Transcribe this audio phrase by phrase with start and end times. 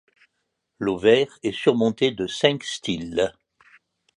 [0.79, 3.31] L'ovaire est surmonté de cinq styles.